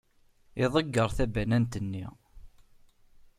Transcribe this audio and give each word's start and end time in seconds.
Iḍegger 0.63 1.09
tabanant-nni. 1.17 2.05